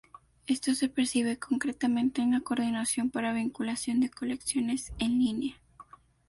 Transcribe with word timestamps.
Esto 0.47 0.73
se 0.73 0.89
percibe 0.89 1.37
concretamente 1.37 2.23
en 2.23 2.31
la 2.31 2.39
coordinación 2.41 3.11
para 3.11 3.33
vinculación 3.33 3.99
de 3.99 4.09
colecciones 4.09 4.91
"en 4.97 5.19
línea". 5.19 5.61